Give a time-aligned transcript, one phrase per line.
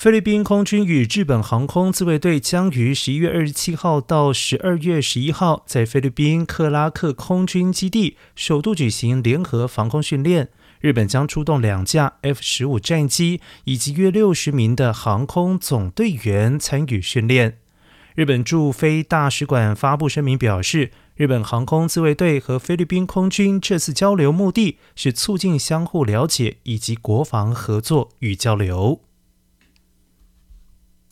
[0.00, 10.48] 菲律宾空军与日本航空自卫队将于十一月二十七号到十二月十一号在菲律宾克拉克空军基地首度举行联合防空训练
[10.80, 17.58] 日本将出动两架 f 十五战机以及约六十名的航空总队员参与训练。
[18.14, 29.09] 日本驻菲大使馆发布声明表示日本航空自卫队和菲律宾空军这次交流目的是促进相互了解以及国防合作与交流。